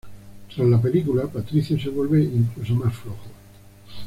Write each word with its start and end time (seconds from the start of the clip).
Tras 0.55 0.67
la 0.67 0.81
película, 0.81 1.27
Patricio 1.27 1.79
se 1.79 1.89
vuelve 1.89 2.23
incluso 2.23 2.73
más 2.73 2.91
flojo. 2.95 3.27